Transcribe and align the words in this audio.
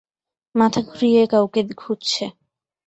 মাথা 0.55 0.81
ঘুরিয়ে 0.87 1.21
কাউকে 1.27 1.61
খুঁজছে। 1.73 2.25